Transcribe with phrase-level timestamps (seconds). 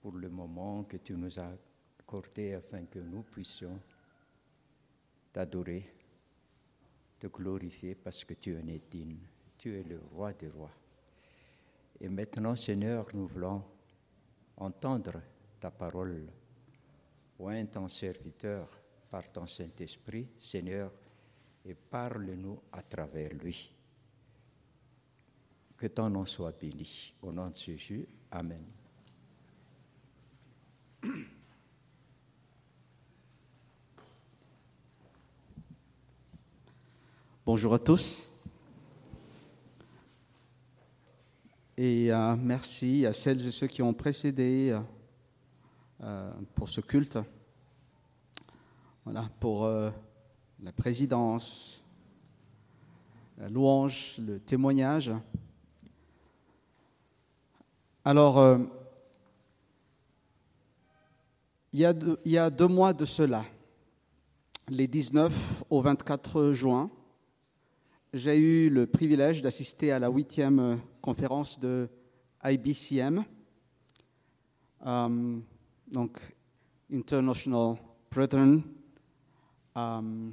[0.00, 1.52] pour le moment que tu nous as
[1.98, 3.78] accordé afin que nous puissions
[5.32, 5.92] t'adorer,
[7.18, 9.18] te glorifier parce que tu en es digne.
[9.56, 10.70] Tu es le roi des rois.
[12.00, 13.64] Et maintenant, Seigneur, nous voulons
[14.56, 15.20] entendre
[15.60, 16.28] ta parole.
[17.40, 18.68] Oint ton serviteur
[19.10, 20.92] par ton Saint-Esprit, Seigneur,
[21.64, 23.70] et parle-nous à travers lui.
[25.76, 27.14] Que ton nom soit béni.
[27.22, 28.77] Au nom de Jésus, Amen.
[37.50, 38.30] Bonjour à tous.
[41.78, 44.80] Et euh, merci à celles et ceux qui ont précédé euh,
[46.02, 47.18] euh, pour ce culte.
[49.02, 51.82] Voilà, pour la présidence,
[53.38, 55.10] la louange, le témoignage.
[58.04, 58.58] Alors,
[61.72, 61.80] il
[62.26, 63.42] y a deux mois de cela,
[64.68, 66.90] les 19 au 24 juin,
[68.12, 71.88] j'ai eu le privilège d'assister à la huitième conférence de
[72.42, 73.24] IBCM,
[74.84, 75.42] um,
[75.90, 76.18] donc
[76.92, 77.76] International
[78.10, 78.62] Brethren
[79.74, 80.32] um,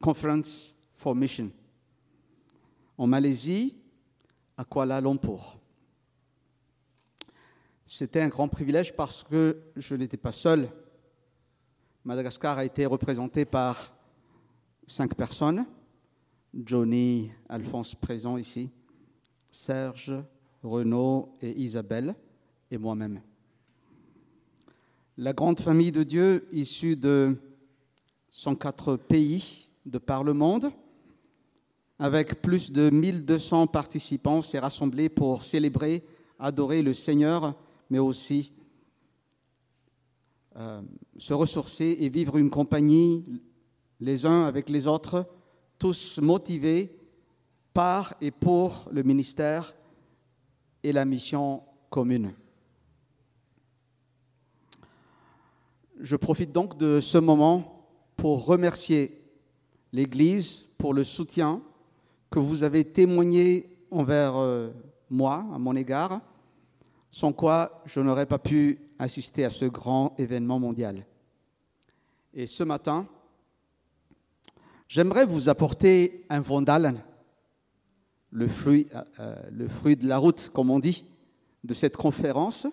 [0.00, 1.50] Conference for Mission,
[2.96, 3.76] en Malaisie,
[4.56, 5.58] à Kuala Lumpur.
[7.84, 10.70] C'était un grand privilège parce que je n'étais pas seul.
[12.04, 13.99] Madagascar a été représenté par
[14.90, 15.64] cinq personnes.
[16.52, 18.70] Johnny, Alphonse présent ici,
[19.48, 20.12] Serge,
[20.64, 22.16] Renaud et Isabelle,
[22.72, 23.20] et moi-même.
[25.16, 27.36] La grande famille de Dieu, issue de
[28.30, 30.72] 104 pays de par le monde,
[32.00, 36.02] avec plus de 1200 participants, s'est rassemblée pour célébrer,
[36.40, 37.54] adorer le Seigneur,
[37.90, 38.52] mais aussi
[40.56, 40.82] euh,
[41.16, 43.24] se ressourcer et vivre une compagnie
[44.00, 45.26] les uns avec les autres,
[45.78, 46.96] tous motivés
[47.72, 49.74] par et pour le ministère
[50.82, 52.32] et la mission commune.
[56.00, 59.22] Je profite donc de ce moment pour remercier
[59.92, 61.60] l'Église pour le soutien
[62.30, 64.70] que vous avez témoigné envers euh,
[65.10, 66.20] moi, à mon égard,
[67.10, 71.04] sans quoi je n'aurais pas pu assister à ce grand événement mondial.
[72.32, 73.06] Et ce matin,
[74.90, 77.00] j'aimerais vous apporter un Vandalen,
[78.32, 78.88] le fruit,
[79.20, 81.04] euh, le fruit de la route, comme on dit,
[81.62, 82.66] de cette conférence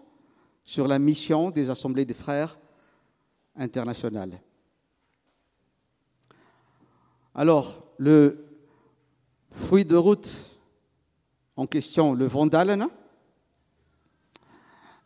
[0.64, 2.58] sur la mission des assemblées des frères
[3.56, 4.42] internationales.
[7.36, 8.46] Alors, le
[9.52, 10.34] fruit de route
[11.56, 12.88] en question, le Vandalen,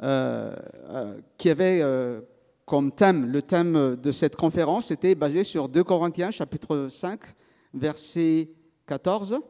[0.01, 0.55] euh,
[0.89, 2.21] euh, qui avait euh,
[2.71, 7.19] comme thème, le thème de cette conférence était basé sur 2 Corinthiens chapitre 5,
[7.73, 8.49] verset
[8.85, 9.41] 14,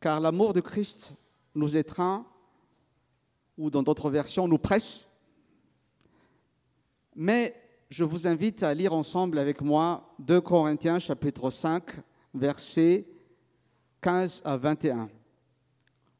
[0.00, 1.12] car l'amour de Christ
[1.54, 2.24] nous étreint,
[3.58, 5.10] ou dans d'autres versions, nous presse.
[7.14, 7.54] Mais
[7.90, 11.84] je vous invite à lire ensemble avec moi 2 Corinthiens chapitre 5,
[12.32, 13.06] versets
[14.00, 15.10] 15 à 21.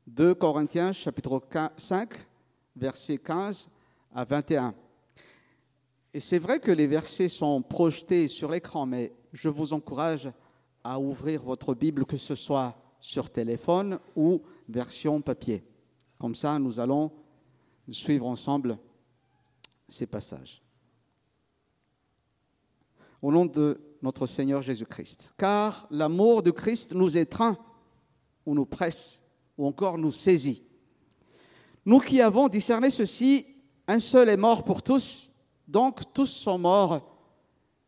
[0.08, 1.40] 2 Corinthiens chapitre
[1.78, 2.10] 5,
[2.76, 3.70] versets 15
[4.14, 4.74] à 21.
[6.12, 10.30] Et c'est vrai que les versets sont projetés sur l'écran, mais je vous encourage
[10.82, 15.64] à ouvrir votre Bible, que ce soit sur téléphone ou version papier.
[16.18, 17.12] Comme ça, nous allons
[17.88, 18.78] suivre ensemble
[19.88, 20.62] ces passages.
[23.22, 25.32] Au nom de notre Seigneur Jésus-Christ.
[25.36, 27.58] Car l'amour de Christ nous étreint,
[28.46, 29.22] ou nous presse,
[29.58, 30.62] ou encore nous saisit.
[31.84, 33.46] Nous qui avons discerné ceci,
[33.86, 35.29] un seul est mort pour tous,
[35.70, 37.00] donc tous sont morts.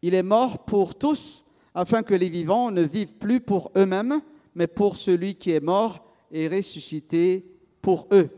[0.03, 1.45] Il est mort pour tous,
[1.75, 4.21] afin que les vivants ne vivent plus pour eux-mêmes,
[4.55, 7.45] mais pour celui qui est mort et ressuscité
[7.81, 8.31] pour eux.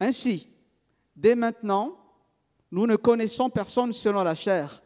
[0.00, 0.48] Ainsi,
[1.14, 1.96] dès maintenant,
[2.72, 4.82] nous ne connaissons personne selon la chair.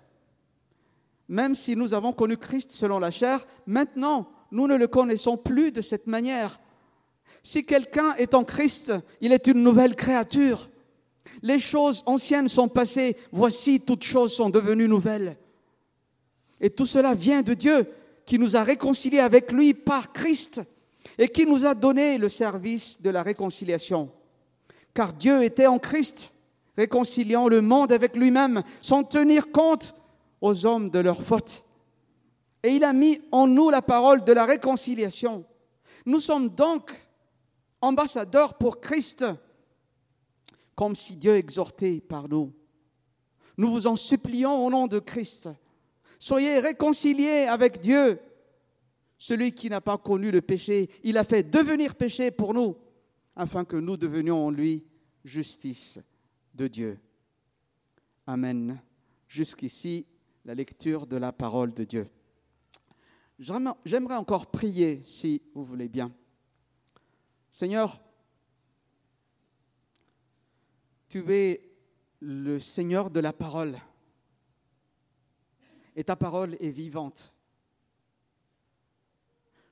[1.29, 5.73] Même si nous avons connu Christ selon la chair, maintenant, nous ne le connaissons plus
[5.73, 6.61] de cette manière.
[7.43, 10.69] Si quelqu'un est en Christ, il est une nouvelle créature.
[11.43, 15.37] Les choses anciennes sont passées, voici toutes choses sont devenues nouvelles.
[16.61, 17.87] Et tout cela vient de Dieu
[18.27, 20.61] qui nous a réconciliés avec lui par Christ
[21.19, 24.11] et qui nous a donné le service de la réconciliation.
[24.95, 26.33] Car Dieu était en Christ,
[26.77, 29.95] réconciliant le monde avec lui-même, sans tenir compte
[30.41, 31.65] aux hommes de leurs fautes.
[32.63, 35.45] Et il a mis en nous la parole de la réconciliation.
[36.07, 36.93] Nous sommes donc
[37.81, 39.25] ambassadeurs pour Christ,
[40.81, 42.55] comme si Dieu exhortait par nous.
[43.59, 45.51] Nous vous en supplions au nom de Christ.
[46.19, 48.19] Soyez réconciliés avec Dieu.
[49.19, 52.79] Celui qui n'a pas connu le péché, il a fait devenir péché pour nous,
[53.37, 54.83] afin que nous devenions en lui
[55.23, 55.99] justice
[56.55, 56.99] de Dieu.
[58.27, 58.81] Amen.
[59.29, 60.07] Jusqu'ici,
[60.47, 62.09] la lecture de la parole de Dieu.
[63.85, 66.11] J'aimerais encore prier, si vous voulez bien.
[67.51, 68.01] Seigneur,
[71.11, 71.61] tu es
[72.21, 73.77] le Seigneur de la parole.
[75.97, 77.35] Et ta parole est vivante.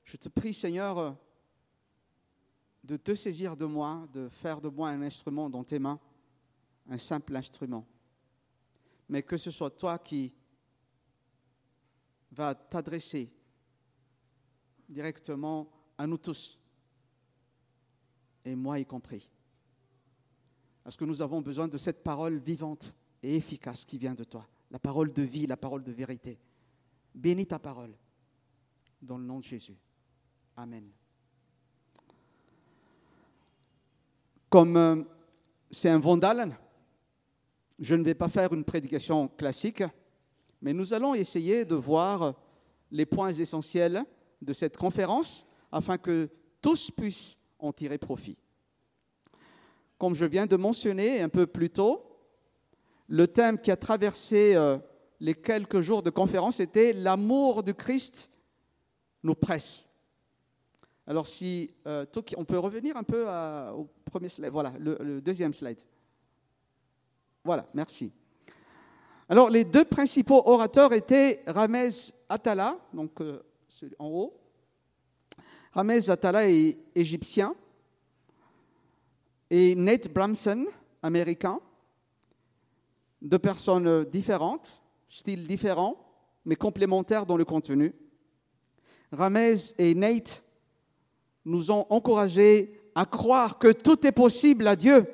[0.03, 1.15] Je te prie, Seigneur,
[2.83, 5.99] de te saisir de moi, de faire de moi un instrument dans tes mains,
[6.89, 7.87] un simple instrument.
[9.07, 10.33] Mais que ce soit toi qui
[12.33, 13.31] va t'adresser
[14.89, 16.59] directement à nous tous,
[18.43, 19.29] et moi y compris.
[20.89, 24.47] Parce que nous avons besoin de cette parole vivante et efficace qui vient de toi,
[24.71, 26.39] la parole de vie, la parole de vérité.
[27.13, 27.95] Bénis ta parole,
[28.99, 29.77] dans le nom de Jésus.
[30.55, 30.89] Amen.
[34.49, 35.03] Comme euh,
[35.69, 36.57] c'est un Vandalen,
[37.77, 39.83] je ne vais pas faire une prédication classique,
[40.59, 42.33] mais nous allons essayer de voir
[42.89, 44.03] les points essentiels
[44.41, 48.39] de cette conférence afin que tous puissent en tirer profit.
[49.99, 52.09] Comme je viens de mentionner un peu plus tôt,
[53.09, 54.77] le thème qui a traversé euh,
[55.19, 58.31] les quelques jours de conférence était L'amour du Christ
[59.21, 59.89] nous presse.
[61.05, 62.05] Alors si euh,
[62.37, 63.25] on peut revenir un peu
[63.75, 65.79] au premier slide, voilà, le, deuxième slide.
[67.43, 68.13] Voilà, merci.
[69.27, 71.89] Alors les deux principaux orateurs étaient Ramez
[72.29, 73.43] Atala, donc euh,
[73.99, 74.39] en haut.
[75.73, 77.53] Ramez Atala est égyptien
[79.49, 80.65] et Nate Bramson,
[81.01, 81.59] américain.
[83.21, 85.97] Deux personnes différentes, styles différents,
[86.45, 87.93] mais complémentaires dans le contenu.
[89.11, 90.43] Ramez et Nate
[91.45, 95.05] nous ont encouragés à croire que tout est possible à Dieu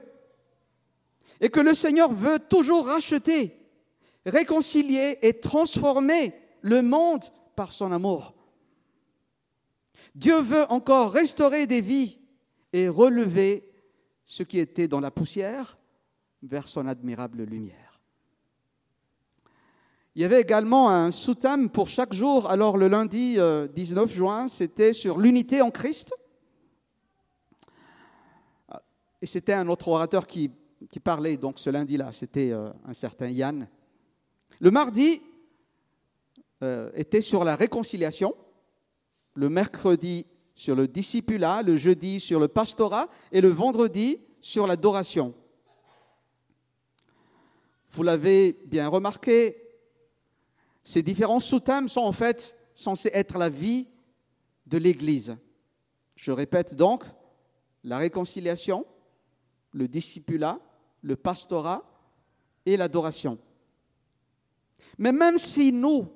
[1.39, 3.57] et que le Seigneur veut toujours racheter,
[4.25, 7.23] réconcilier et transformer le monde
[7.55, 8.33] par son amour.
[10.13, 12.19] Dieu veut encore restaurer des vies
[12.73, 13.69] et relever
[14.25, 15.77] ce qui était dans la poussière
[16.43, 17.99] vers son admirable lumière.
[20.15, 22.49] Il y avait également un sous-thème pour chaque jour.
[22.49, 26.13] Alors le lundi 19 euh, juin, c'était sur l'unité en Christ.
[29.21, 30.51] Et c'était un autre orateur qui,
[31.03, 33.67] parlait donc ce lundi-là, c'était euh, un certain Yann.
[34.59, 35.21] Le mardi
[36.63, 38.35] euh, était sur la réconciliation
[39.35, 45.33] le mercredi sur le discipulat, le jeudi sur le pastorat et le vendredi sur l'adoration.
[47.89, 49.61] Vous l'avez bien remarqué,
[50.83, 53.87] ces différents sous-thèmes sont en fait censés être la vie
[54.65, 55.37] de l'Église.
[56.15, 57.03] Je répète donc,
[57.83, 58.85] la réconciliation,
[59.71, 60.59] le discipulat,
[61.01, 61.83] le pastorat
[62.65, 63.37] et l'adoration.
[64.97, 66.07] Mais même si nous,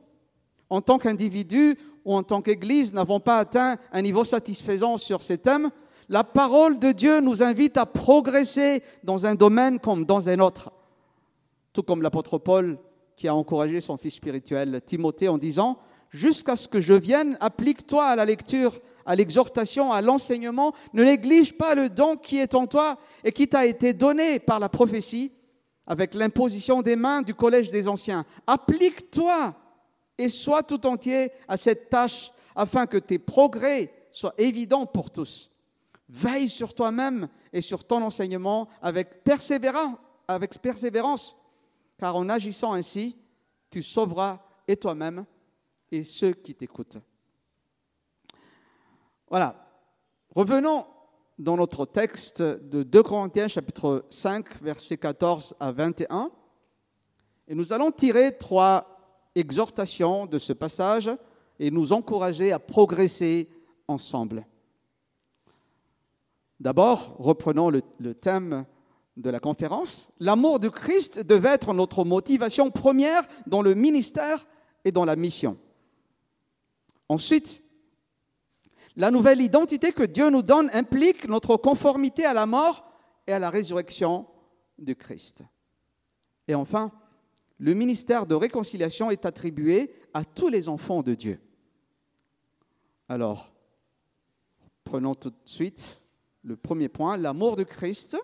[0.70, 1.78] en tant qu'individus,
[2.16, 5.70] en tant qu'Église n'avons pas atteint un niveau satisfaisant sur ces thèmes,
[6.08, 10.72] la parole de Dieu nous invite à progresser dans un domaine comme dans un autre.
[11.72, 12.80] Tout comme l'apôtre Paul
[13.16, 15.78] qui a encouragé son fils spirituel Timothée en disant,
[16.10, 21.56] Jusqu'à ce que je vienne, applique-toi à la lecture, à l'exhortation, à l'enseignement, ne néglige
[21.56, 25.32] pas le don qui est en toi et qui t'a été donné par la prophétie
[25.86, 28.26] avec l'imposition des mains du collège des anciens.
[28.48, 29.54] Applique-toi
[30.20, 35.50] et sois tout entier à cette tâche afin que tes progrès soient évidents pour tous.
[36.10, 41.38] Veille sur toi-même et sur ton enseignement avec persévérance,
[41.98, 43.16] car en agissant ainsi,
[43.72, 45.26] tu sauveras et toi-même
[45.92, 46.98] et ceux qui t'écoutent.
[49.30, 49.56] Voilà.
[50.36, 50.86] Revenons
[51.38, 56.30] dans notre texte de 2 Corinthiens chapitre 5 versets 14 à 21
[57.48, 58.99] et nous allons tirer trois
[59.36, 61.10] exhortation de ce passage
[61.60, 63.50] et nous encourager à progresser
[63.88, 64.46] ensemble.
[66.60, 67.82] D'abord, reprenons le,
[68.14, 68.66] thème
[69.16, 70.10] de la conférence.
[70.20, 74.46] L'amour de Christ devait être notre motivation première dans le ministère
[74.84, 75.58] et dans la mission.
[77.08, 77.64] Ensuite,
[78.96, 82.86] la nouvelle identité que Dieu nous donne implique notre conformité à la mort
[83.26, 84.28] et à la résurrection
[84.78, 85.44] de Christ.
[86.48, 86.92] Et enfin,
[87.60, 91.40] le ministère de réconciliation est attribué à tous les enfants de Dieu.
[93.10, 93.54] Alors,
[94.86, 96.02] prenons tout de suite
[96.44, 98.18] le premier point, l'amour de Christ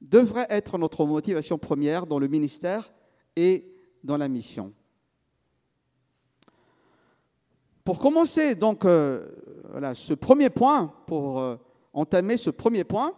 [0.00, 2.92] devrait être notre motivation première dans le ministère
[3.36, 3.70] et
[4.02, 4.72] dans la mission.
[7.84, 9.28] Pour commencer donc euh,
[9.94, 11.56] ce premier point, pour euh,
[11.92, 13.12] entamer ce premier point,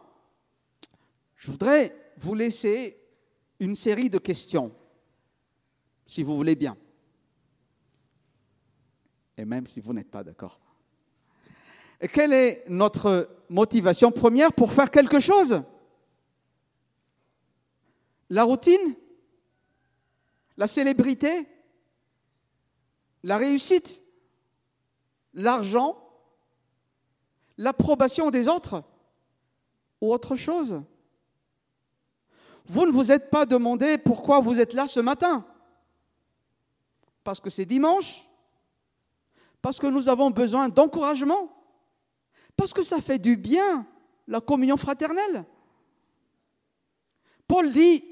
[1.37, 2.99] je voudrais vous laisser
[3.61, 4.73] une série de questions,
[6.07, 6.77] si vous voulez bien.
[9.37, 10.61] Et même si vous n'êtes pas d'accord.
[12.13, 15.63] Quelle est notre motivation première pour faire quelque chose?
[18.31, 18.95] La routine?
[20.57, 21.49] La célébrité?
[23.23, 24.03] La réussite?
[25.33, 25.99] L'argent?
[27.57, 28.83] L'approbation des autres?
[30.01, 30.83] Ou autre chose?
[32.67, 35.47] Vous ne vous êtes pas demandé pourquoi vous êtes là ce matin
[37.25, 38.29] Parce que c'est dimanche
[39.61, 41.51] Parce que nous avons besoin d'encouragement
[42.57, 43.87] parce que ça fait du bien,
[44.27, 45.45] la communion fraternelle.
[47.47, 48.05] Paul dit,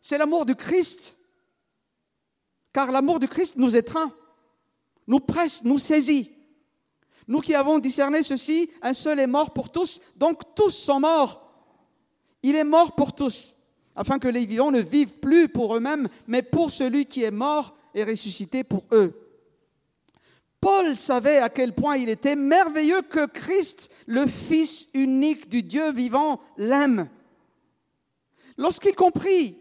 [0.00, 1.16] c'est l'amour du Christ,
[2.72, 4.12] car l'amour du Christ nous étreint,
[5.06, 6.32] nous presse, nous saisit.
[7.26, 11.46] Nous qui avons discerné ceci, un seul est mort pour tous, donc tous sont morts.
[12.42, 13.56] Il est mort pour tous,
[13.94, 17.76] afin que les vivants ne vivent plus pour eux-mêmes, mais pour celui qui est mort
[17.94, 19.12] et ressuscité pour eux.
[20.60, 25.92] Paul savait à quel point il était merveilleux que Christ, le Fils unique du Dieu
[25.92, 27.08] vivant, l'aime.
[28.58, 29.56] Lorsqu'il comprit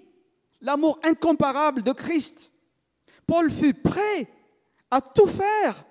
[0.59, 2.51] l'amour incomparable de Christ,
[3.25, 4.29] Paul fut prêt
[4.91, 5.85] à tout faire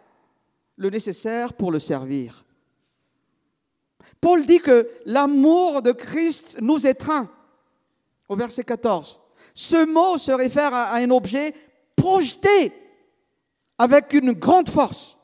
[0.77, 2.45] le nécessaire pour le servir.
[4.21, 7.31] Paul dit que l'amour de Christ nous étreint.
[8.29, 9.21] Au verset 14.
[9.55, 11.55] Ce mot se réfère à un objet
[11.99, 12.73] projeté
[13.77, 15.19] avec une grande force.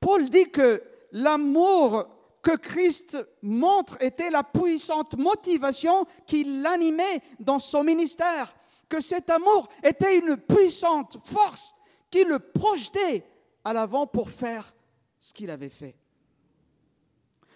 [0.00, 2.06] Paul dit que l'amour
[2.42, 8.52] que Christ montre était la puissante motivation qui l'animait dans son ministère,
[8.88, 11.74] que cet amour était une puissante force
[12.10, 13.24] qui le projetait
[13.64, 14.74] à l'avant pour faire
[15.20, 15.96] ce qu'il avait fait.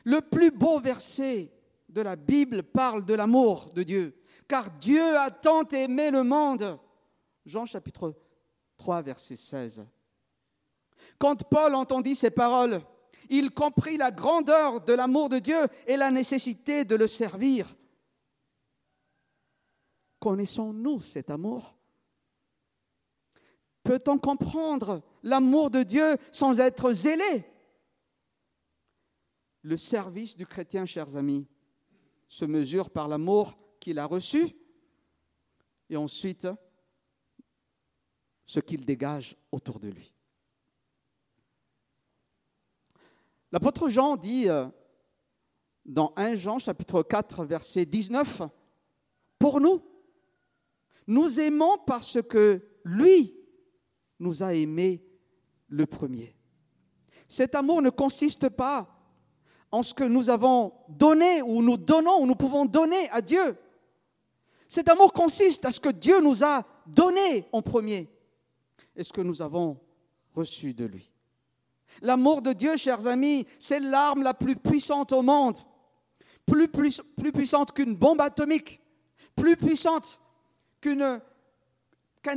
[0.05, 1.51] Le plus beau verset
[1.89, 6.79] de la Bible parle de l'amour de Dieu, car Dieu a tant aimé le monde.
[7.47, 8.15] Jean chapitre
[8.77, 9.87] 3, verset 16.
[11.19, 12.83] Quand Paul entendit ces paroles,
[13.31, 17.75] il comprit la grandeur de l'amour de Dieu et la nécessité de le servir.
[20.19, 21.77] Connaissons-nous cet amour?
[23.85, 27.45] Peut-on comprendre l'amour de Dieu sans être zélé?
[29.63, 31.47] Le service du chrétien, chers amis,
[32.27, 34.57] se mesure par l'amour qu'il a reçu
[35.89, 36.49] et ensuite
[38.47, 40.13] ce qu'il dégage autour de lui.
[43.53, 44.67] L'apôtre Jean dit euh,
[45.85, 48.43] dans 1 Jean chapitre 4 verset 19,
[49.39, 49.83] Pour nous,
[51.09, 53.35] nous aimons parce que lui
[54.21, 55.05] nous a aimés
[55.69, 56.35] le premier.
[57.29, 58.89] Cet amour ne consiste pas
[59.73, 63.59] en ce que nous avons donné ou nous donnons ou nous pouvons donner à Dieu.
[64.69, 68.09] Cet amour consiste à ce que Dieu nous a donné en premier
[68.97, 69.79] et ce que nous avons
[70.35, 71.13] reçu de lui.
[72.03, 75.57] L'amour de Dieu, chers amis, c'est l'arme la plus puissante au monde,
[76.45, 78.81] plus, plus, plus puissante qu'une bombe atomique,
[79.35, 80.21] plus puissante
[80.81, 81.03] qu'une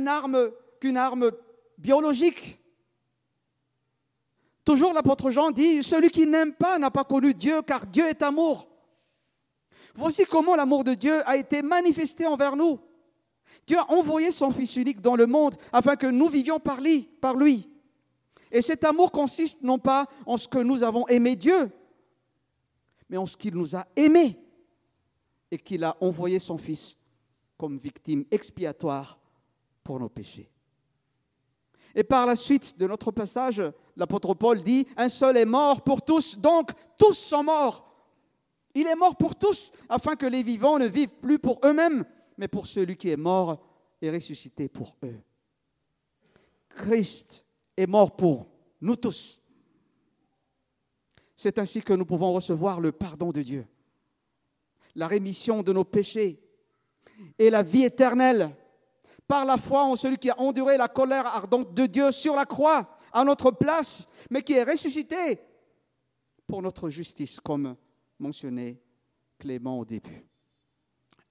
[0.06, 0.50] arme,
[0.80, 1.30] qu'une arme
[1.78, 2.58] biologique.
[4.64, 8.22] Toujours l'apôtre Jean dit, celui qui n'aime pas n'a pas connu Dieu, car Dieu est
[8.22, 8.68] amour.
[9.94, 12.78] Voici comment l'amour de Dieu a été manifesté envers nous.
[13.66, 17.02] Dieu a envoyé son Fils unique dans le monde afin que nous vivions par lui,
[17.20, 17.68] par lui.
[18.50, 21.70] Et cet amour consiste non pas en ce que nous avons aimé Dieu,
[23.08, 24.38] mais en ce qu'il nous a aimés
[25.50, 26.96] et qu'il a envoyé son Fils
[27.56, 29.18] comme victime expiatoire
[29.84, 30.50] pour nos péchés.
[31.94, 33.62] Et par la suite de notre passage,
[33.96, 37.86] l'apôtre Paul dit, un seul est mort pour tous, donc tous sont morts.
[38.74, 42.04] Il est mort pour tous, afin que les vivants ne vivent plus pour eux-mêmes,
[42.40, 43.62] mais pour celui qui est mort
[44.00, 45.20] et ressuscité pour eux.
[46.70, 47.44] Christ
[47.76, 48.46] est mort pour
[48.80, 49.42] nous tous.
[51.36, 53.66] C'est ainsi que nous pouvons recevoir le pardon de Dieu,
[54.94, 56.42] la rémission de nos péchés
[57.38, 58.56] et la vie éternelle
[59.28, 62.46] par la foi en celui qui a enduré la colère ardente de Dieu sur la
[62.46, 65.38] croix à notre place, mais qui est ressuscité
[66.46, 67.76] pour notre justice, comme
[68.18, 68.80] mentionné
[69.38, 70.29] Clément au début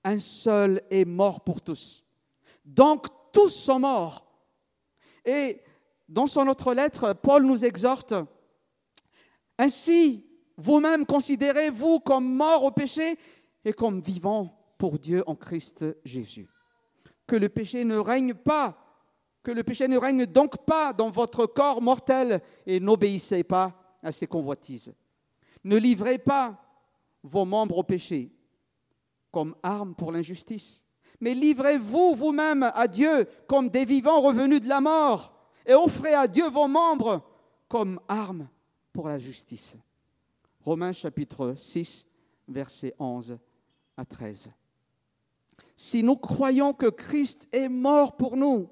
[0.03, 2.03] un seul est mort pour tous.
[2.65, 4.25] Donc tous sont morts.
[5.25, 5.61] Et
[6.07, 8.13] dans son autre lettre, Paul nous exhorte,
[9.57, 10.25] Ainsi,
[10.55, 13.17] vous-même considérez-vous comme mort au péché
[13.65, 16.49] et comme vivant pour Dieu en Christ Jésus.
[17.27, 18.77] Que le péché ne règne pas,
[19.43, 24.13] que le péché ne règne donc pas dans votre corps mortel et n'obéissez pas à
[24.13, 24.93] ses convoitises.
[25.65, 26.57] Ne livrez pas
[27.21, 28.31] vos membres au péché
[29.31, 30.81] comme arme pour l'injustice,
[31.19, 35.33] mais livrez-vous vous-même à Dieu comme des vivants revenus de la mort
[35.65, 37.23] et offrez à Dieu vos membres
[37.67, 38.47] comme arme
[38.93, 39.75] pour la justice.
[40.61, 42.05] Romains chapitre 6,
[42.47, 43.37] versets 11
[43.97, 44.49] à 13.
[45.75, 48.69] Si nous croyons que Christ est mort pour nous,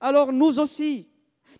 [0.00, 1.08] alors nous aussi,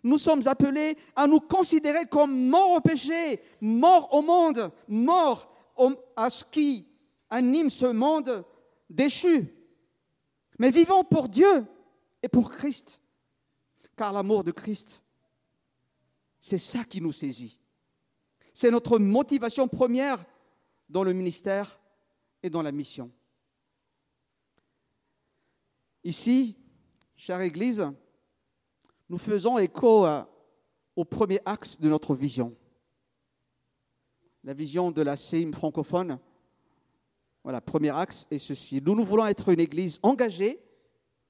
[0.02, 5.48] nous sommes appelés à nous considérer comme morts au péché, morts au monde, morts
[6.16, 6.86] à ce qui
[7.32, 8.44] anime ce monde
[8.88, 9.52] déchu.
[10.58, 11.66] Mais vivons pour Dieu
[12.22, 13.00] et pour Christ.
[13.96, 15.02] Car l'amour de Christ,
[16.40, 17.58] c'est ça qui nous saisit.
[18.54, 20.24] C'est notre motivation première
[20.88, 21.80] dans le ministère
[22.42, 23.10] et dans la mission.
[26.04, 26.56] Ici,
[27.16, 27.90] chère Église,
[29.08, 30.06] nous faisons écho
[30.96, 32.54] au premier axe de notre vision.
[34.44, 36.18] La vision de la CIM francophone,
[37.42, 38.80] voilà, premier axe est ceci.
[38.80, 40.60] Nous, nous voulons être une Église engagée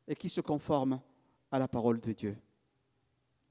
[0.07, 1.01] et qui se conforme
[1.51, 2.37] à la parole de Dieu.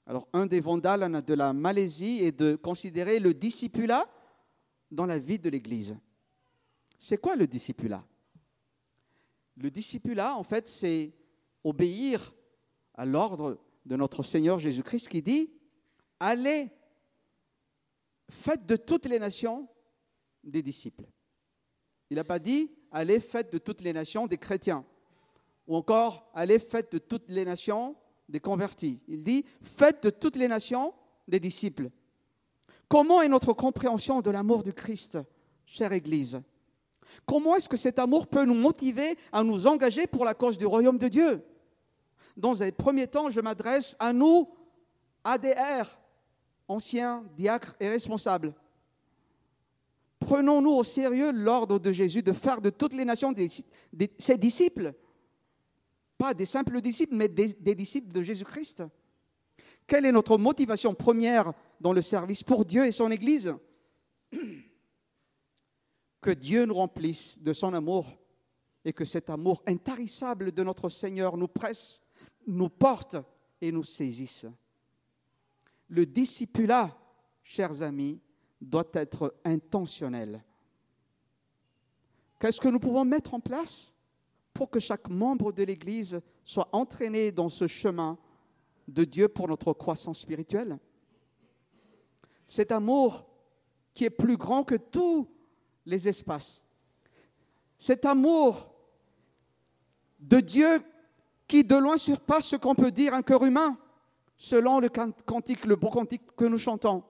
[0.05, 4.09] Alors, un des vandales de la Malaisie est de considérer le discipulat
[4.91, 5.97] dans la vie de l'Église.
[6.99, 8.05] C'est quoi le discipulat?
[9.57, 11.13] Le discipulat, en fait, c'est
[11.63, 12.33] obéir
[12.93, 15.49] à l'ordre de notre Seigneur Jésus-Christ qui dit,
[16.19, 16.69] allez,
[18.29, 19.67] faites de toutes les nations
[20.43, 21.05] des disciples.
[22.11, 24.83] Il n'a pas dit, allez, faites de toutes les nations des chrétiens.
[25.65, 27.95] Ou encore, allez, faites de toutes les nations
[28.27, 28.99] des convertis.
[29.07, 30.93] Il dit, faites de toutes les nations
[31.25, 31.89] des disciples.
[32.89, 35.19] Comment est notre compréhension de l'amour du Christ,
[35.65, 36.41] chère Église?
[37.25, 40.65] Comment est-ce que cet amour peut nous motiver à nous engager pour la cause du
[40.65, 41.41] royaume de Dieu?
[42.35, 44.49] Dans un premier temps, je m'adresse à nous,
[45.23, 45.97] ADR,
[46.67, 48.53] anciens diacres et responsables.
[50.21, 53.33] Prenons-nous au sérieux l'ordre de Jésus de faire de toutes les nations
[54.17, 54.93] ses disciples
[56.21, 58.83] pas des simples disciples, mais des, disciples de Jésus-Christ.
[59.87, 63.55] Quelle est notre motivation première dans le service pour Dieu et son Église?
[66.21, 68.05] Que Dieu nous remplisse de son amour
[68.85, 72.03] et que cet amour intarissable de notre Seigneur nous presse,
[72.45, 73.15] nous porte
[73.59, 74.45] et nous saisisse.
[75.87, 76.95] Le discipulat,
[77.41, 78.21] chers amis,
[78.61, 80.43] doit être intentionnel.
[82.39, 83.93] Qu'est-ce que nous pouvons mettre en place
[84.53, 88.17] pour que chaque membre de l'Église soit entraîné dans ce chemin
[88.87, 90.79] de Dieu pour notre croissance spirituelle?
[92.47, 93.27] Cet amour
[93.93, 95.27] qui est plus grand que tous
[95.85, 96.63] les espaces.
[97.77, 98.73] Cet amour
[100.19, 100.81] de Dieu
[101.47, 103.77] qui de loin surpasse ce qu'on peut dire un cœur humain,
[104.37, 107.03] selon le cantique, le beau cantique que nous chantons.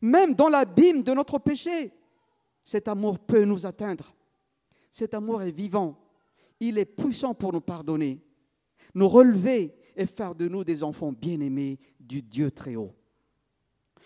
[0.00, 1.92] Même dans l'abîme de notre péché,
[2.64, 4.14] cet amour peut nous atteindre.
[4.90, 6.00] Cet amour est vivant
[6.60, 8.20] il est puissant pour nous pardonner,
[8.94, 12.94] nous relever et faire de nous des enfants bien-aimés du Dieu très haut.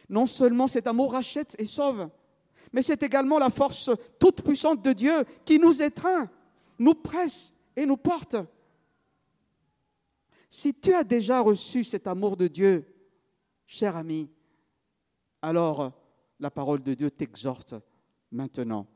[0.09, 2.09] Non seulement cet amour rachète et sauve,
[2.73, 6.31] mais c'est également la force toute puissante de Dieu qui nous étreint,
[6.79, 8.37] nous presse et nous porte.
[10.49, 12.87] Si tu as déjà reçu cet amour de Dieu,
[13.67, 14.31] cher ami,
[15.45, 15.93] alors
[16.41, 17.75] la parole de Dieu t'exhorte
[18.33, 18.87] maintenant.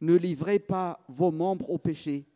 [0.00, 2.26] Ne livrez pas vos membres au péché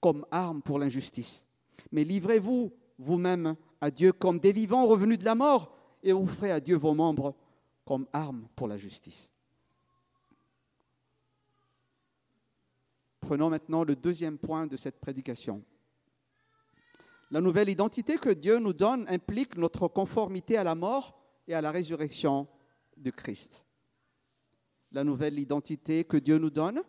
[0.00, 1.46] comme arme pour l'injustice.
[1.92, 6.60] Mais livrez-vous vous-même à Dieu comme des vivants revenus de la mort et offrez à
[6.60, 7.34] Dieu vos membres
[7.84, 9.30] comme arme pour la justice.
[13.20, 15.62] Prenons maintenant le deuxième point de cette prédication.
[17.30, 21.60] La nouvelle identité que Dieu nous donne implique notre conformité à la mort et à
[21.60, 22.48] la résurrection
[22.96, 23.64] de Christ.
[24.92, 26.82] La nouvelle identité que Dieu nous donne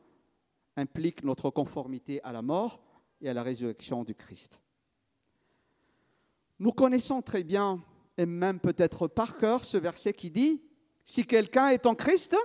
[0.75, 2.81] implique notre conformité à la mort
[3.21, 4.61] et à la résurrection du Christ.
[6.59, 7.83] Nous connaissons très bien,
[8.17, 10.61] et même peut-être par cœur, ce verset qui dit,
[11.03, 12.35] Si quelqu'un est en Christ,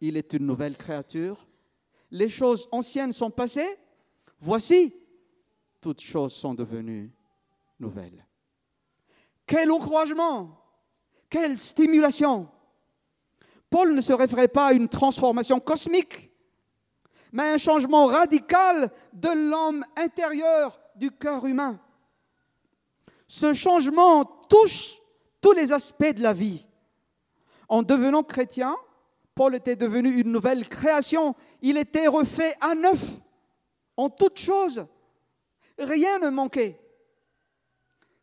[0.00, 1.46] il est une nouvelle créature.
[2.10, 3.78] Les choses anciennes sont passées,
[4.38, 4.94] voici,
[5.80, 7.12] toutes choses sont devenues
[7.78, 8.26] nouvelles.
[9.46, 10.61] Quel encouragement,
[11.32, 12.46] quelle stimulation.
[13.70, 16.30] Paul ne se référait pas à une transformation cosmique,
[17.32, 21.80] mais un changement radical de l'homme intérieur du cœur humain.
[23.26, 25.00] Ce changement touche
[25.40, 26.68] tous les aspects de la vie.
[27.66, 28.76] En devenant chrétien,
[29.34, 31.34] Paul était devenu une nouvelle création.
[31.62, 33.10] Il était refait à neuf,
[33.96, 34.86] en toutes choses.
[35.78, 36.78] Rien ne manquait.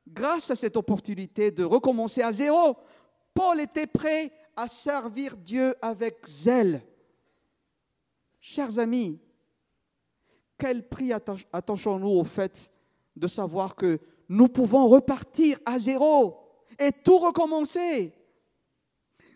[0.08, 2.78] Grâce à cette opportunité de recommencer à zéro,
[3.40, 6.84] Paul était prêt à servir Dieu avec zèle.
[8.42, 9.18] Chers amis,
[10.58, 12.70] quel prix attachons-nous au fait
[13.16, 13.98] de savoir que
[14.28, 16.38] nous pouvons repartir à zéro
[16.78, 18.14] et tout recommencer?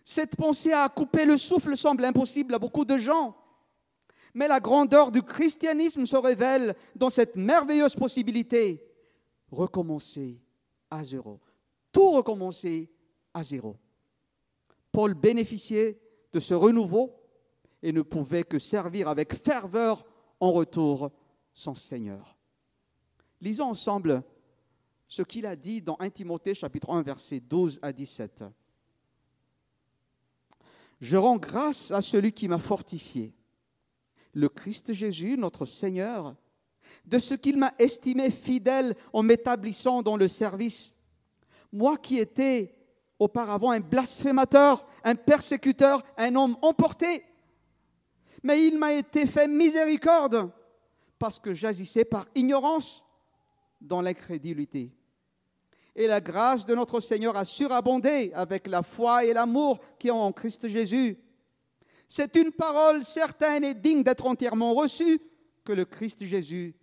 [0.03, 3.37] Cette pensée à couper le souffle semble impossible à beaucoup de gens.
[4.33, 8.85] Mais la grandeur du christianisme se révèle dans cette merveilleuse possibilité.
[9.49, 10.41] Recommencer
[10.91, 11.39] à zéro.
[11.93, 12.91] Tout recommencer
[13.33, 13.77] à zéro.
[14.93, 15.99] Paul bénéficiait
[16.32, 17.19] de ce renouveau
[17.82, 20.06] et ne pouvait que servir avec ferveur
[20.39, 21.12] en retour
[21.53, 22.38] son Seigneur.
[23.41, 24.23] Lisons ensemble
[25.08, 28.45] ce qu'il a dit dans 1 Timothée chapitre 1 versets 12 à 17.
[31.01, 33.34] Je rends grâce à celui qui m'a fortifié,
[34.32, 36.36] le Christ Jésus, notre Seigneur,
[37.06, 40.95] de ce qu'il m'a estimé fidèle en m'établissant dans le service.
[41.71, 42.75] Moi qui étais
[43.23, 47.23] auparavant un blasphémateur, un persécuteur, un homme emporté,
[48.43, 50.51] mais il m'a été fait miséricorde
[51.17, 53.03] parce que j'agissais par ignorance
[53.79, 54.91] dans l'incrédulité.
[55.95, 60.21] Et la grâce de notre Seigneur a surabondé avec la foi et l'amour qui ont
[60.21, 61.17] en Christ Jésus.
[62.07, 65.21] C'est une parole certaine et digne d'être entièrement reçue
[65.63, 66.75] que le Christ Jésus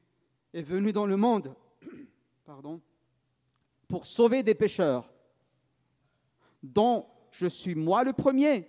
[0.54, 1.54] est venu dans le monde
[2.44, 2.80] pardon,
[3.88, 5.12] pour sauver des pécheurs,
[6.62, 8.68] dont je suis moi le premier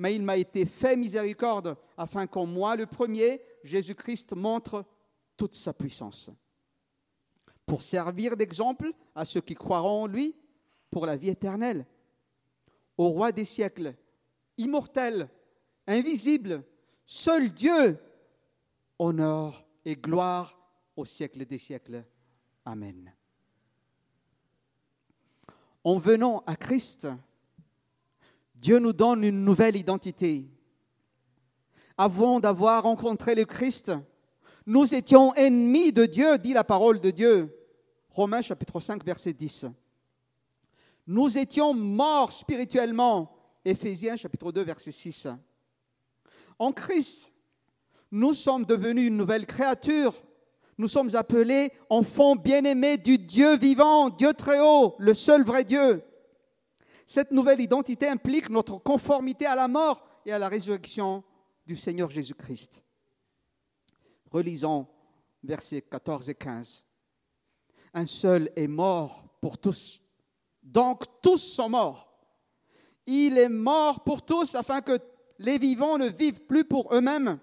[0.00, 4.82] mais il m'a été fait miséricorde afin qu'en moi, le premier, Jésus-Christ montre
[5.36, 6.30] toute sa puissance.
[7.66, 10.34] Pour servir d'exemple à ceux qui croiront en lui
[10.90, 11.84] pour la vie éternelle.
[12.96, 13.94] Au roi des siècles,
[14.56, 15.28] immortel,
[15.86, 16.64] invisible,
[17.04, 17.98] seul Dieu,
[18.98, 20.58] honneur et gloire
[20.96, 22.06] au siècle des siècles.
[22.64, 23.12] Amen.
[25.82, 27.08] En venant à Christ,
[28.54, 30.50] Dieu nous donne une nouvelle identité.
[31.96, 33.92] Avant d'avoir rencontré le Christ,
[34.66, 37.56] nous étions ennemis de Dieu, dit la parole de Dieu.
[38.10, 39.66] Romains chapitre 5, verset 10.
[41.06, 43.36] Nous étions morts spirituellement.
[43.64, 45.28] Éphésiens chapitre 2, verset 6.
[46.58, 47.32] En Christ,
[48.10, 50.14] nous sommes devenus une nouvelle créature.
[50.80, 56.02] Nous sommes appelés enfants bien-aimés du Dieu vivant, Dieu très haut, le seul vrai Dieu.
[57.04, 61.22] Cette nouvelle identité implique notre conformité à la mort et à la résurrection
[61.66, 62.82] du Seigneur Jésus-Christ.
[64.30, 64.86] Relisons
[65.44, 66.82] versets 14 et 15.
[67.92, 70.02] Un seul est mort pour tous.
[70.62, 72.10] Donc tous sont morts.
[73.04, 74.98] Il est mort pour tous afin que
[75.38, 77.38] les vivants ne vivent plus pour eux-mêmes,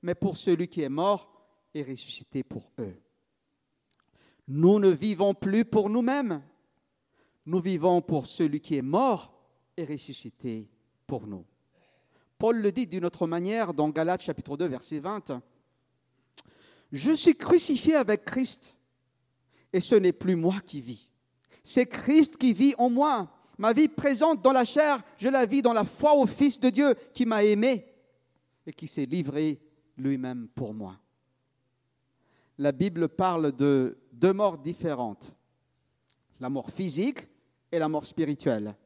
[0.00, 1.31] mais pour celui qui est mort
[1.74, 2.96] et ressuscité pour eux.
[4.48, 6.42] Nous ne vivons plus pour nous-mêmes,
[7.46, 9.32] nous vivons pour celui qui est mort
[9.76, 10.68] et ressuscité
[11.06, 11.44] pour nous.
[12.38, 15.40] Paul le dit d'une autre manière dans Galates chapitre 2 verset 20.
[16.90, 18.76] Je suis crucifié avec Christ
[19.72, 21.08] et ce n'est plus moi qui vis.
[21.62, 23.32] C'est Christ qui vit en moi.
[23.58, 26.68] Ma vie présente dans la chair, je la vis dans la foi au Fils de
[26.68, 27.86] Dieu qui m'a aimé
[28.66, 29.60] et qui s'est livré
[29.96, 30.98] lui-même pour moi.
[32.62, 35.32] La Bible parle de deux morts différentes.
[36.38, 37.26] La mort physique
[37.72, 38.76] et la mort spirituelle.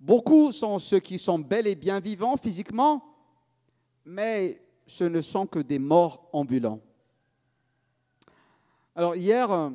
[0.00, 3.04] Beaucoup sont ceux qui sont bel et bien vivants physiquement,
[4.06, 6.80] mais ce ne sont que des morts ambulants.
[8.96, 9.68] Alors hier, euh,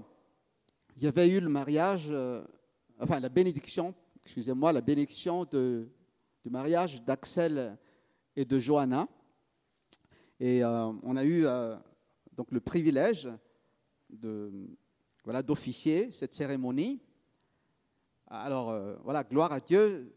[0.97, 2.43] il y avait eu le mariage, euh,
[2.99, 5.87] enfin la bénédiction, excusez-moi, la bénédiction de,
[6.43, 7.77] du mariage d'Axel
[8.35, 9.07] et de Johanna.
[10.39, 11.45] Et euh, on a eu
[12.39, 13.27] donc le privilège
[14.09, 14.49] de,
[15.25, 17.01] voilà, d'officier cette cérémonie.
[18.27, 20.15] Alors euh, voilà, gloire à Dieu,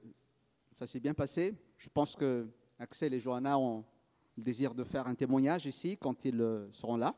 [0.71, 1.53] ça s'est bien passé.
[1.77, 2.47] Je pense que
[2.79, 3.85] Axel et Johanna ont
[4.37, 7.13] le désir de faire un témoignage ici quand ils euh, seront là.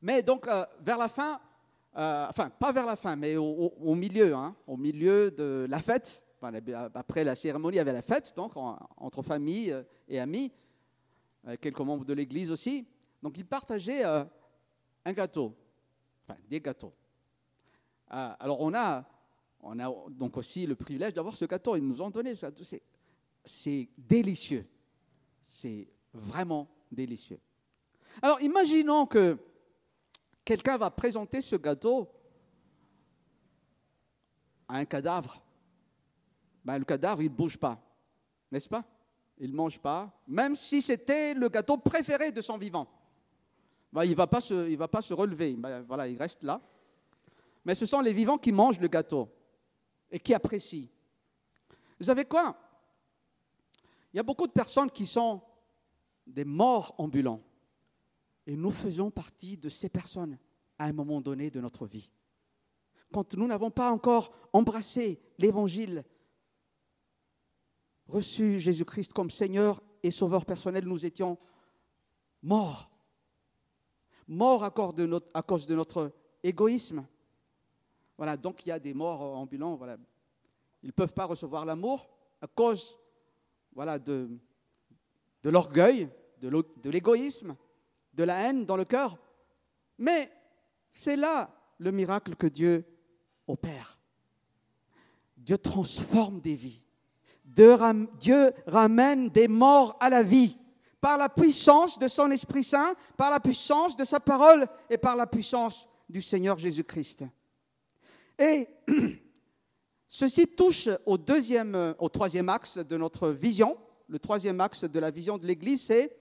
[0.00, 1.40] Mais donc euh, vers la fin,
[1.96, 6.22] enfin pas vers la fin, mais au, milieu, hein, au milieu de la fête,
[6.94, 9.74] après la cérémonie, il y avait la fête, donc entre famille
[10.06, 10.52] et amis,
[11.60, 12.86] quelques membres de l'Église aussi.
[13.24, 15.56] Donc ils partageaient un gâteau,
[16.22, 16.92] enfin des gâteaux.
[18.06, 19.02] alors on a
[19.60, 21.74] on a donc aussi le privilège d'avoir ce gâteau.
[21.74, 22.50] Ils nous ont donné ça.
[23.46, 24.68] C'est délicieux.
[25.40, 27.40] C'est vraiment délicieux.
[28.20, 29.38] Alors imaginons que
[30.44, 32.06] quelqu'un va présenter ce gâteau
[34.68, 35.42] à un cadavre.
[36.62, 37.80] ben, le cadavre, il ne bouge pas,
[38.52, 38.84] n'est-ce pas?
[39.38, 42.86] Il ne mange pas, même si c'était le gâteau préféré de son vivant.
[43.94, 46.60] Ben, il ne va, pas se, relever, ben, voilà, il reste là.
[47.64, 49.28] Mais ce sont les vivants qui mangent le gâteau
[50.10, 50.88] et qui apprécient.
[52.00, 52.58] Vous savez quoi?
[54.12, 55.40] Il y a beaucoup de personnes qui sont
[56.26, 57.40] des morts ambulants.
[58.48, 60.38] Et nous faisons partie de ces personnes
[60.76, 62.10] à un moment donné de notre vie.
[63.12, 66.04] Quand nous n'avons pas encore embrassé l'Évangile,
[68.08, 71.38] reçu Jésus-Christ comme Seigneur et Sauveur personnel, nous étions
[72.42, 72.90] morts.
[74.26, 77.06] Morts à cause de notre, égoïsme.
[78.16, 79.74] Voilà, donc il y a des morts ambulants.
[79.74, 79.96] Voilà.
[80.82, 82.08] Ils ne peuvent pas recevoir l'amour
[82.40, 82.98] à cause
[83.72, 84.28] voilà, de,
[85.42, 86.08] de l'orgueil,
[86.40, 87.56] de l'égoïsme,
[88.12, 89.16] de la haine dans le cœur.
[89.98, 90.30] Mais
[90.92, 92.84] c'est là le miracle que Dieu
[93.46, 93.98] opère.
[95.36, 96.82] Dieu transforme des vies.
[97.44, 100.56] Dieu ramène des morts à la vie
[101.04, 105.14] par la puissance de son Esprit Saint, par la puissance de sa parole et par
[105.14, 107.24] la puissance du Seigneur Jésus-Christ.
[108.38, 108.66] Et
[110.08, 113.76] ceci touche au, deuxième, au troisième axe de notre vision.
[114.08, 116.16] Le troisième axe de la vision de l'Église, c'est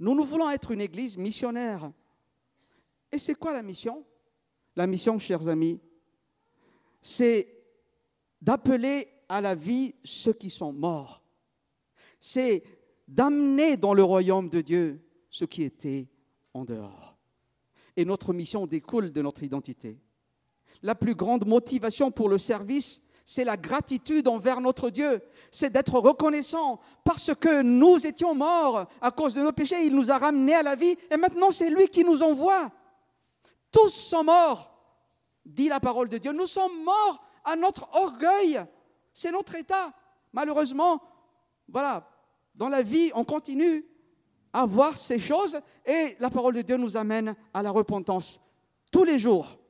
[0.00, 1.92] nous, nous voulons être une Église missionnaire.
[3.12, 4.04] Et c'est quoi la mission?
[4.74, 5.78] La mission, chers amis,
[7.00, 7.62] c'est
[8.42, 11.22] d'appeler à la vie ceux qui sont morts.
[12.20, 12.64] C'est
[13.08, 16.08] d'amener dans le royaume de Dieu ceux qui étaient
[16.54, 17.16] en dehors.
[17.96, 19.98] Et notre mission découle de notre identité.
[20.82, 25.20] La plus grande motivation pour le service, c'est la gratitude envers notre Dieu.
[25.50, 29.84] C'est d'être reconnaissant parce que nous étions morts à cause de nos péchés.
[29.84, 32.70] Il nous a ramenés à la vie et maintenant c'est lui qui nous envoie.
[33.72, 34.72] Tous sont morts,
[35.44, 36.32] dit la parole de Dieu.
[36.32, 38.64] Nous sommes morts à notre orgueil.
[39.12, 39.92] C'est notre état.
[40.32, 41.02] Malheureusement,
[41.68, 42.08] voilà,
[42.58, 43.86] dans la vie, on continue
[44.52, 48.40] à voir ces choses et la parole de Dieu nous amène à la repentance
[48.90, 49.60] tous les jours.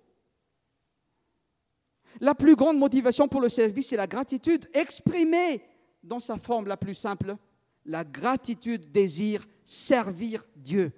[2.21, 5.63] La plus grande motivation pour le service, c'est la gratitude exprimée
[6.03, 7.37] dans sa forme la plus simple.
[7.85, 10.91] La gratitude désire servir Dieu.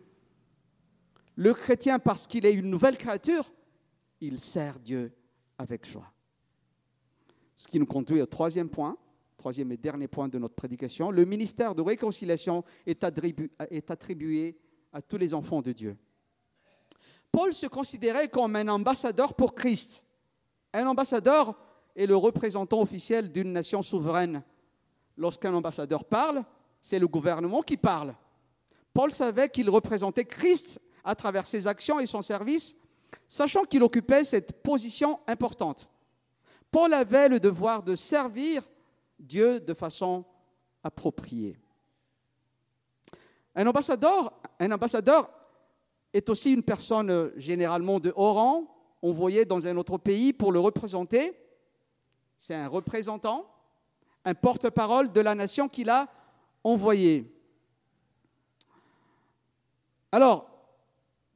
[1.35, 3.53] Le chrétien, parce qu'il est une nouvelle créature,
[4.21, 5.13] il sert Dieu
[5.59, 6.13] avec joie.
[7.57, 8.97] Ce qui nous conduit au troisième point,
[9.41, 11.11] troisième et dernier point de notre prédication.
[11.11, 14.59] Le ministère de réconciliation est attribué,
[14.93, 15.97] à tous les enfants de Dieu.
[17.33, 20.05] Paul se considérait comme un ambassadeur pour Christ.
[20.75, 21.55] Un ambassadeur
[21.97, 24.43] est le représentant officiel d'une nation souveraine.
[25.17, 26.45] Lorsqu'un ambassadeur parle,
[26.83, 28.15] c'est le gouvernement qui parle.
[28.93, 32.77] Paul savait qu'il représentait Christ à travers ses actions et son service,
[33.27, 35.89] sachant qu'il occupait cette position importante.
[36.71, 38.69] Paul avait le devoir de servir
[39.21, 40.25] Dieu de façon
[40.83, 41.57] appropriée.
[43.55, 44.33] Un ambassadeur,
[46.13, 50.59] est aussi une personne généralement de haut rang, envoyée dans un autre pays pour le
[50.59, 51.39] représenter.
[52.39, 53.47] C'est un représentant,
[54.25, 56.09] un porte-parole de la nation qu'il a
[56.65, 57.33] envoyé.
[60.13, 60.49] Alors,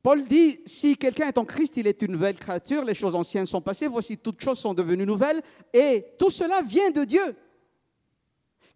[0.02, 3.46] Paul dit, si quelqu'un est en Christ, il est une nouvelle créature, les choses anciennes
[3.46, 5.40] sont passées, voici toutes choses sont devenues nouvelles,
[5.72, 7.36] et tout cela vient de Dieu,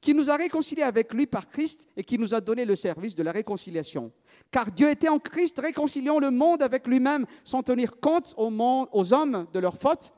[0.01, 3.15] qui nous a réconciliés avec lui par Christ et qui nous a donné le service
[3.15, 4.13] de la réconciliation.
[4.51, 9.47] Car Dieu était en Christ, réconciliant le monde avec lui-même, sans tenir compte aux hommes
[9.53, 10.13] de leurs fautes,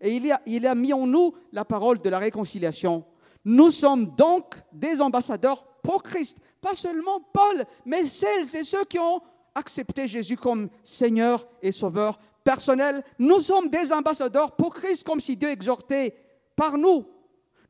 [0.00, 3.04] et il a, mis en nous la parole de la réconciliation.
[3.44, 8.98] Nous sommes donc des ambassadeurs pour Christ, pas seulement Paul, mais celles et ceux qui
[8.98, 9.20] ont
[9.54, 13.04] accepter Jésus comme Seigneur et Sauveur personnel.
[13.18, 16.16] Nous sommes des ambassadeurs pour Christ, comme si Dieu exhortait
[16.56, 17.06] par nous.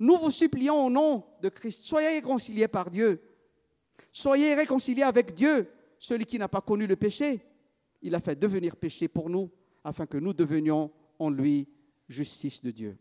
[0.03, 3.23] Nous vous supplions au nom de Christ, soyez réconciliés par Dieu.
[4.11, 7.41] Soyez réconciliés avec Dieu, celui qui n'a pas connu le péché.
[8.03, 9.49] Il a fait devenir péché pour nous,
[9.85, 11.69] afin que nous devenions en lui
[12.09, 12.99] justice de Dieu.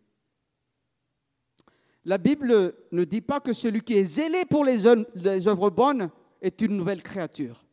[2.05, 6.61] La Bible ne dit pas que celui qui est zélé pour les œuvres bonnes est
[6.61, 7.65] une nouvelle créature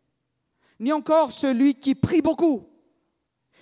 [0.80, 2.68] ni encore celui qui prie beaucoup,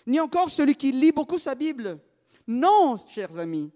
[0.06, 1.98] ni encore celui qui lit beaucoup sa Bible.
[2.46, 3.70] Non, chers amis,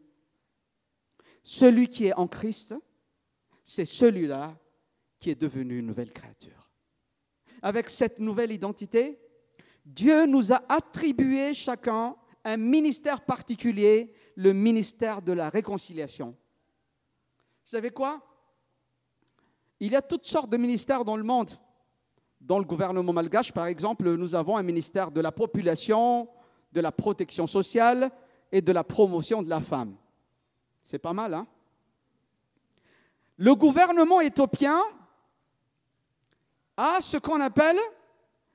[1.43, 2.75] celui qui est en Christ,
[3.63, 4.57] c'est celui-là
[5.19, 6.69] qui est devenu une nouvelle créature.
[7.63, 9.19] Avec cette nouvelle identité,
[9.85, 16.29] Dieu nous a attribué chacun un ministère particulier, le ministère de la réconciliation.
[16.29, 18.21] Vous savez quoi?
[19.79, 21.51] Il y a toutes sortes de ministères dans le monde.
[22.41, 26.29] Dans le gouvernement malgache, par exemple, nous avons un ministère de la population,
[26.73, 28.11] de la protection sociale
[28.51, 29.97] et de la promotion de la femme.
[30.83, 31.47] C'est pas mal, hein?
[33.37, 34.83] Le gouvernement éthiopien
[36.77, 37.79] a ce qu'on appelle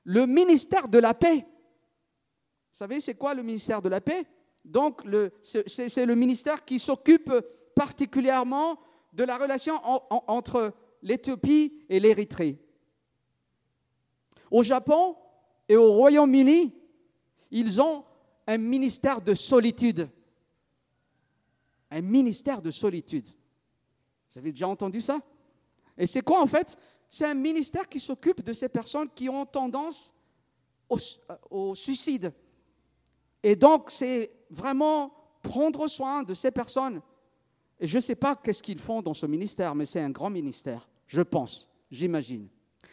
[0.04, 1.38] le ministère de la paix.
[1.38, 4.26] Vous savez, c'est quoi le ministère de la paix?
[4.64, 5.02] Donc,
[5.42, 7.32] c'est le ministère qui s'occupe
[7.74, 8.78] particulièrement
[9.12, 9.74] de la relation
[10.28, 12.58] entre l'Éthiopie et l'Érythrée.
[14.50, 15.16] Au Japon
[15.68, 16.74] et au Royaume-Uni,
[17.50, 18.04] ils ont
[18.46, 20.08] un ministère de solitude.
[21.90, 23.28] Un ministère de solitude.
[24.30, 25.20] Vous avez déjà entendu ça?
[25.96, 26.76] Et c'est quoi en fait?
[27.08, 30.12] C'est un ministère qui s'occupe de ces personnes qui ont tendance
[30.88, 30.98] au,
[31.50, 32.32] au suicide.
[33.42, 37.00] Et donc c'est vraiment prendre soin de ces personnes.
[37.78, 40.30] Et je ne sais pas qu'est-ce qu'ils font dans ce ministère, mais c'est un grand
[40.30, 42.48] ministère, je pense, j'imagine.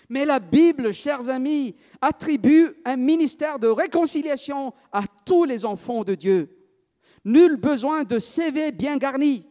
[0.09, 6.15] Mais la Bible, chers amis, attribue un ministère de réconciliation à tous les enfants de
[6.15, 6.62] Dieu.
[7.25, 9.47] Nul besoin de CV bien garni,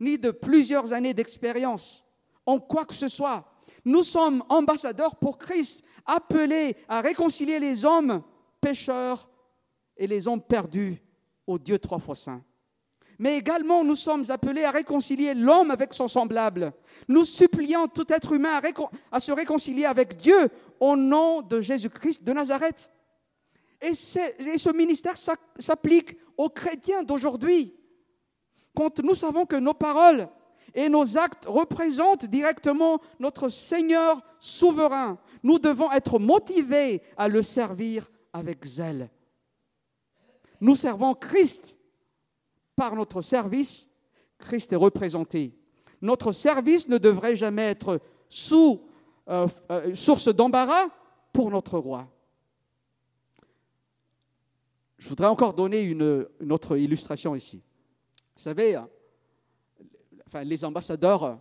[0.00, 2.04] ni de plusieurs années d'expérience
[2.46, 3.44] en quoi que ce soit.
[3.84, 8.22] Nous sommes ambassadeurs pour Christ, appelés à réconcilier les hommes
[8.60, 9.28] pécheurs
[9.96, 11.02] et les hommes perdus
[11.46, 12.42] au Dieu trois fois saint
[13.22, 16.72] mais également nous sommes appelés à réconcilier l'homme avec son semblable.
[17.06, 18.60] Nous supplions tout être humain
[19.12, 20.48] à, se réconcilier avec Dieu
[20.80, 22.90] au nom de Jésus-Christ de Nazareth.
[23.80, 25.14] Et, ce ministère
[25.56, 27.74] s'applique aux chrétiens d'aujourd'hui.
[28.74, 30.28] Quand nous savons que nos paroles
[30.74, 38.10] et nos actes représentent directement notre Seigneur souverain, nous devons être motivés à le servir
[38.32, 39.10] avec zèle.
[40.60, 41.76] Nous servons Christ
[42.76, 43.88] par notre service,
[44.38, 45.58] Christ est représenté.
[46.00, 48.00] Notre service ne devrait jamais être
[48.50, 48.76] euh,
[49.28, 50.88] euh, source d'embarras
[51.32, 52.08] pour notre roi.
[55.02, 57.60] Je voudrais encore donner une, autre illustration ici.
[58.36, 58.88] Vous savez, hein,
[60.28, 61.40] enfin, les ambassadeurs,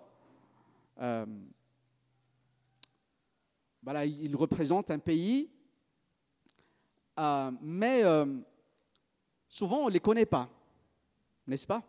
[0.99, 1.25] euh,
[3.83, 5.51] voilà, ils représentent un pays,
[7.61, 8.01] mais
[9.47, 10.49] souvent on ne les connaît pas
[11.45, 11.83] n'est-ce pas?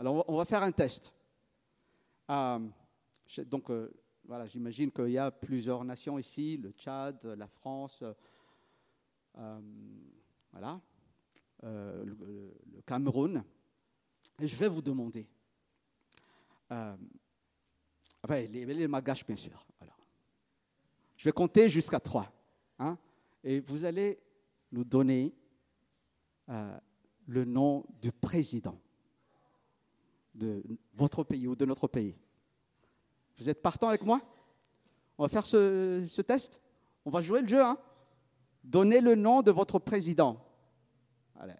[0.00, 1.12] Alors, on va faire un test.
[2.30, 2.58] Euh,
[3.46, 3.92] donc, euh,
[4.24, 8.02] voilà, j'imagine qu'il y a plusieurs nations ici, le Tchad, la France,
[9.36, 9.60] euh,
[10.52, 10.80] voilà,
[11.62, 12.54] le,
[12.86, 13.44] Cameroun.
[14.40, 15.26] Et je vais vous demander,
[16.70, 16.96] enfin,
[18.28, 19.66] les, les bien sûr.
[21.16, 22.32] Je vais compter jusqu'à trois.
[22.78, 22.96] Hein,
[23.42, 24.20] et vous allez
[24.70, 25.34] nous donner
[26.46, 28.80] le nom du président
[30.34, 30.62] de
[30.94, 32.16] votre pays ou de notre pays.
[33.36, 34.20] Vous êtes partant avec moi?
[35.16, 36.60] On va faire ce, test?
[37.04, 37.62] On va jouer le jeu.
[37.62, 37.76] Hein
[38.68, 40.36] Donnez le nom de votre président.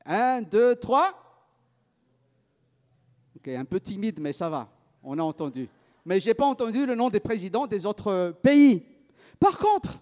[0.04, 1.10] Un, deux, trois.
[3.34, 4.68] Ok, un peu timide, mais ça va.
[5.02, 5.70] On a entendu.
[6.04, 8.84] Mais je n'ai pas entendu le nom des présidents des autres pays.
[9.40, 9.98] Par contre,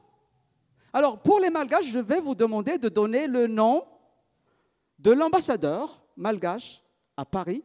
[0.92, 3.84] alors pour les Malgaches, je vais vous demander de donner le nom
[4.98, 6.82] de l'ambassadeur malgache
[7.16, 7.62] à Paris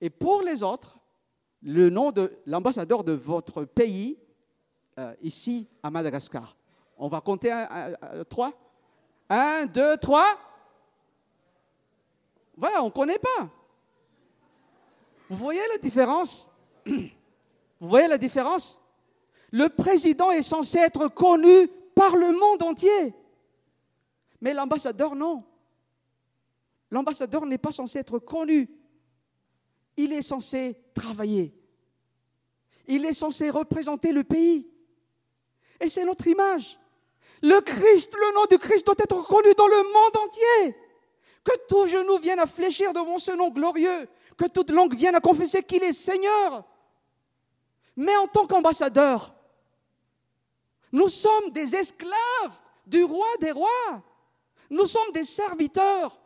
[0.00, 0.98] et pour les autres,
[1.60, 4.18] le nom de l'ambassadeur de votre pays
[4.98, 6.56] euh, ici à Madagascar.
[6.96, 7.50] On va compter
[8.30, 8.52] trois?
[9.34, 10.38] Un, deux, trois.
[12.54, 13.48] Voilà, on ne connaît pas.
[15.30, 16.50] Vous voyez la différence?
[16.86, 18.78] Vous voyez la différence?
[19.50, 23.14] Le président est censé être connu par le monde entier.
[24.42, 25.42] Mais l'ambassadeur, non.
[26.90, 28.68] L'ambassadeur n'est pas censé être connu.
[29.96, 31.54] Il est censé travailler.
[32.86, 34.68] Il est censé représenter le pays.
[35.80, 36.78] Et c'est notre image.
[37.42, 40.76] Le Christ, le nom du Christ doit être connu dans le monde entier.
[41.44, 44.08] Que tout genou vienne à fléchir devant ce nom glorieux.
[44.36, 46.64] Que toute langue vienne à confesser qu'il est Seigneur.
[47.96, 49.34] Mais en tant qu'ambassadeur,
[50.92, 54.02] nous sommes des esclaves du roi des rois.
[54.70, 56.20] Nous sommes des serviteurs.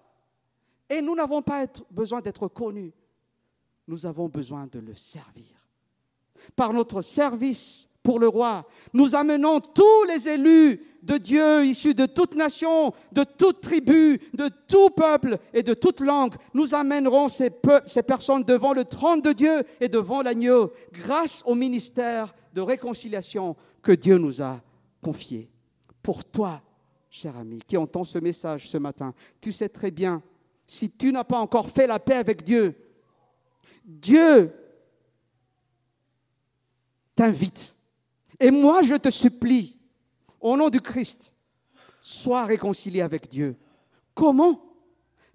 [0.88, 2.92] Et nous n'avons pas besoin d'être connus.
[3.88, 5.66] Nous avons besoin de le servir.
[6.54, 12.06] Par notre service pour le roi, nous amenons tous les élus de Dieu issus de
[12.06, 16.34] toute nation, de toute tribu, de tout peuple et de toute langue.
[16.54, 22.32] Nous amènerons ces, personnes devant le trône de Dieu et devant l'agneau grâce au ministère
[22.54, 24.60] de réconciliation que Dieu nous a
[25.02, 25.50] confié.
[26.00, 26.62] Pour toi,
[27.10, 30.22] cher ami, qui entend ce message ce matin, tu sais très bien
[30.64, 32.72] si tu n'as pas encore fait la paix avec Dieu,
[33.84, 34.52] Dieu
[37.16, 37.75] t'invite.
[38.38, 39.78] Et moi, je te supplie,
[40.40, 41.32] au nom du Christ,
[42.00, 43.56] sois réconcilié avec Dieu.
[44.14, 44.62] Comment?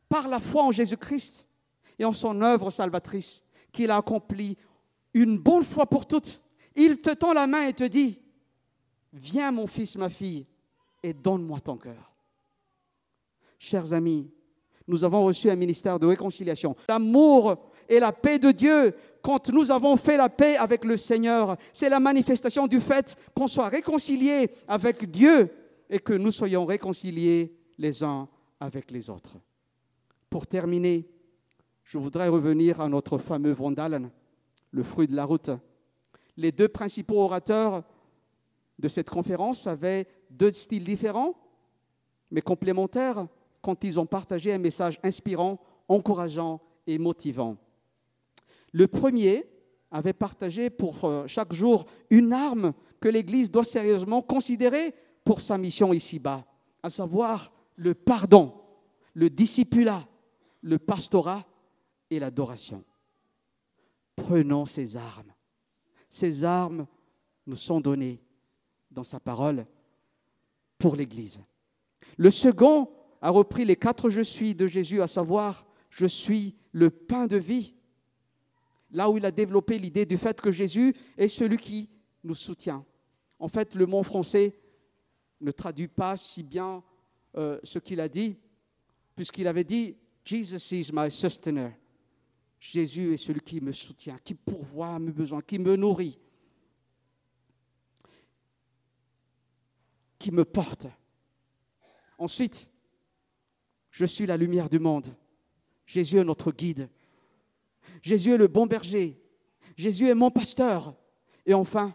[0.08, 1.48] Par la foi en Jésus-Christ
[1.98, 4.58] et en son œuvre salvatrice qu'il a accomplie
[5.14, 6.42] une bonne fois pour toutes,
[6.76, 8.22] il te tend la main et te dit,
[9.14, 10.46] viens mon fils, ma fille,
[11.04, 12.16] et donne-moi ton cœur.
[13.58, 14.30] Chers amis,
[14.88, 16.76] nous avons reçu un ministère de réconciliation.
[16.88, 21.58] L'amour et la paix de Dieu, quand nous avons fait la paix avec le Seigneur,
[21.74, 25.52] c'est la manifestation du fait qu'on soit réconcilié avec Dieu
[25.90, 28.30] et que nous soyons réconciliés les uns
[28.62, 29.36] avec les autres.
[30.30, 31.06] Pour terminer,
[31.84, 34.10] je voudrais revenir à notre fameux Vandalen,
[34.72, 35.52] le fruit de la route.
[36.38, 37.84] Les deux principaux orateurs
[38.80, 41.36] de cette conférence avaient deux styles différents,
[42.32, 43.28] mais complémentaires,
[43.62, 47.58] quand ils ont partagé un message inspirant, encourageant et motivant.
[48.72, 49.46] Le premier
[49.92, 54.96] avait partagé pour euh, chaque jour une arme que l'Église doit sérieusement considérer
[55.26, 56.46] pour sa mission ici-bas,
[56.82, 58.54] à savoir le pardon,
[59.14, 60.08] le discipulat,
[60.62, 61.46] le pastorat
[62.10, 62.84] et l'adoration.
[64.16, 65.34] Prenons ces armes.
[66.10, 66.86] Ces armes
[67.48, 68.22] nous sont données
[68.92, 69.66] dans sa parole
[70.78, 71.42] pour l'Église.
[72.18, 72.90] Le second
[73.22, 77.38] a repris les quatre je suis de Jésus, à savoir je suis le pain de
[77.38, 77.76] vie.
[78.92, 81.90] Là où il a développé l'idée du fait que Jésus est celui qui
[82.24, 82.86] nous soutient.
[83.40, 84.56] En fait, le mot français
[85.40, 86.84] ne traduit pas si bien
[87.38, 88.38] euh, ce qu'il a dit,
[89.16, 91.72] puisqu'il avait dit Jesus is my sustainer.
[92.60, 96.20] Jésus est celui qui me soutient, qui pourvoit à mes besoins, qui me nourrit,
[100.20, 100.88] qui me porte.
[102.20, 102.70] Ensuite,
[103.90, 105.08] je suis la lumière du monde.
[105.88, 106.88] Jésus est notre guide.
[108.02, 109.22] Jésus est le bon berger.
[109.76, 110.96] Jésus est mon pasteur.
[111.46, 111.94] Et enfin,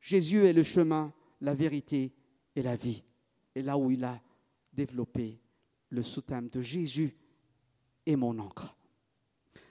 [0.00, 2.12] Jésus est le chemin, la vérité
[2.54, 3.02] et la vie.
[3.54, 4.20] Et là où il a
[4.72, 5.40] développé
[5.90, 7.16] le sous-thème de Jésus
[8.04, 8.76] est mon encre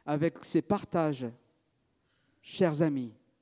[0.06, 1.26] avec ces partages,
[2.42, 3.12] chers amis,